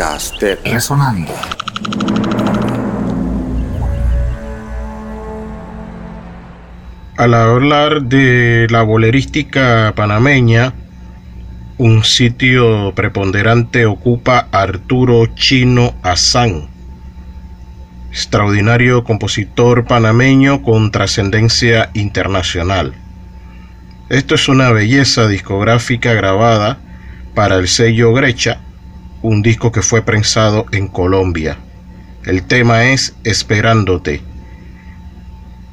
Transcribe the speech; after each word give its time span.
podcast 0.00 0.40
de 0.40 0.56
Resonando. 0.64 1.30
Al 7.18 7.34
hablar 7.34 8.04
de 8.04 8.66
la 8.70 8.80
bolerística 8.80 9.92
panameña, 9.94 10.72
un 11.76 12.02
sitio 12.02 12.94
preponderante 12.94 13.84
ocupa 13.84 14.48
Arturo 14.52 15.26
Chino 15.34 15.92
Azán, 16.02 16.70
extraordinario 18.10 19.04
compositor 19.04 19.84
panameño 19.84 20.62
con 20.62 20.92
trascendencia 20.92 21.90
internacional. 21.92 22.94
Esto 24.08 24.34
es 24.34 24.48
una 24.48 24.70
belleza 24.72 25.28
discográfica 25.28 26.14
grabada 26.14 26.78
para 27.34 27.56
el 27.56 27.68
sello 27.68 28.14
Grecha, 28.14 28.60
un 29.22 29.42
disco 29.42 29.72
que 29.72 29.82
fue 29.82 30.02
prensado 30.02 30.66
en 30.72 30.88
Colombia. 30.88 31.58
El 32.24 32.42
tema 32.42 32.84
es 32.86 33.14
Esperándote. 33.24 34.22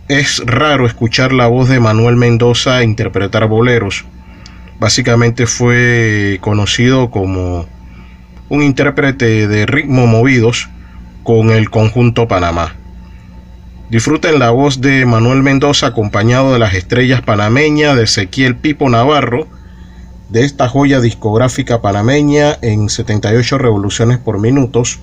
Es 0.07 0.41
raro 0.45 0.85
escuchar 0.85 1.33
la 1.33 1.47
voz 1.47 1.69
de 1.69 1.79
Manuel 1.79 2.15
Mendoza 2.15 2.83
interpretar 2.83 3.47
boleros. 3.47 4.05
Básicamente 4.79 5.47
fue 5.47 6.37
conocido 6.41 7.09
como 7.09 7.65
un 8.49 8.63
intérprete 8.63 9.47
de 9.47 9.65
ritmo 9.65 10.07
movidos 10.07 10.69
con 11.23 11.49
el 11.49 11.69
conjunto 11.69 12.27
Panamá. 12.27 12.75
Disfruten 13.89 14.39
la 14.39 14.51
voz 14.51 14.81
de 14.81 15.05
Manuel 15.05 15.43
Mendoza 15.43 15.87
acompañado 15.87 16.53
de 16.53 16.59
las 16.59 16.73
estrellas 16.73 17.21
panameñas 17.21 17.95
de 17.95 18.03
Ezequiel 18.03 18.55
Pipo 18.55 18.89
Navarro, 18.89 19.47
de 20.29 20.43
esta 20.43 20.67
joya 20.67 20.99
discográfica 20.99 21.81
panameña 21.81 22.57
en 22.61 22.89
78 22.89 23.57
revoluciones 23.57 24.17
por 24.17 24.39
minutos, 24.39 24.99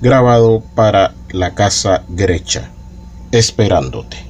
grabado 0.00 0.62
para 0.74 1.14
la 1.30 1.54
casa 1.54 2.04
Grecha, 2.08 2.70
esperándote. 3.32 4.29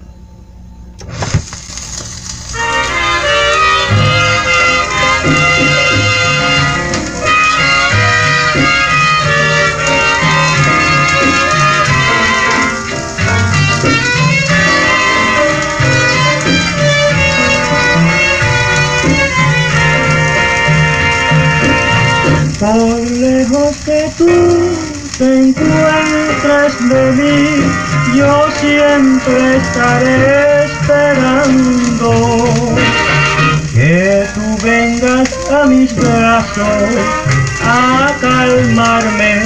Por 22.61 23.01
lejos 23.01 23.75
que 23.87 24.13
tú 24.19 24.29
te 25.17 25.39
encuentres 25.49 26.89
de 26.91 27.13
mí, 27.13 27.65
yo 28.15 28.51
siempre 28.61 29.57
estaré 29.57 30.65
esperando 30.65 32.11
que 33.73 34.27
tú 34.35 34.59
vengas 34.63 35.31
a 35.51 35.65
mis 35.69 35.97
brazos 35.97 36.83
a 37.67 38.15
calmarme 38.21 39.41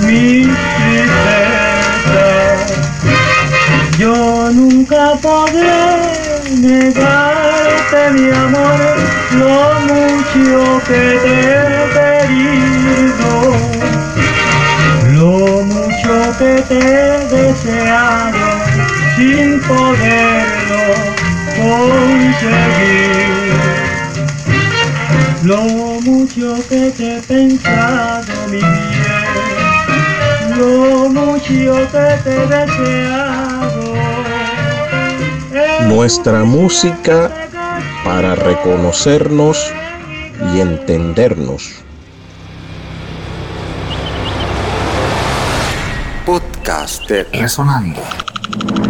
mi 0.00 0.42
tristeza. 0.42 1.30
Yo 3.96 4.50
nunca 4.50 5.16
podré 5.22 6.50
negarte 6.56 8.10
mi 8.12 8.28
amor, 8.28 8.96
lo 9.38 9.80
mucho 9.86 10.82
que 10.88 11.04
te 11.22 11.69
te 16.70 16.76
deseado 16.76 18.46
sin 19.16 19.60
poderlo 19.62 20.82
conseguir, 21.58 23.18
lo 25.42 25.62
mucho 25.64 26.54
que 26.68 26.92
te 26.92 27.16
he 27.16 27.22
pensado 27.22 28.32
mi 28.48 28.58
bien, 28.58 28.68
lo 30.58 31.08
mucho 31.08 31.88
que 31.90 32.06
te 32.22 32.30
he 32.36 32.46
deseado. 32.46 33.94
Nuestra 35.88 36.44
música 36.44 37.32
para 38.04 38.36
reconocernos 38.36 39.72
y 40.54 40.60
entendernos. 40.60 41.82
Podcast 46.60 47.08
de 47.08 47.26
Resonando. 47.32 48.89